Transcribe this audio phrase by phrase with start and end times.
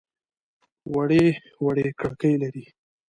[0.93, 1.25] وړې
[1.63, 2.65] وړې کړکۍ لري.